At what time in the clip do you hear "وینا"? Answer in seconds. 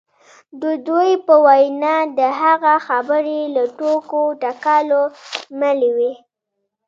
1.45-1.97